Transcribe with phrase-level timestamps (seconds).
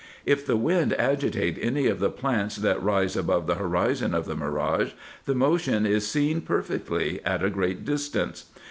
[0.25, 4.35] If the wind agitate any of the plants that rise above the horizon of the
[4.35, 4.93] mirage,
[5.25, 8.45] the motion is seen perfectly, at a great distance.